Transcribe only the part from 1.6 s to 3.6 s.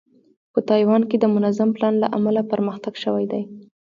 پلان له امله پرمختګ شوی دی.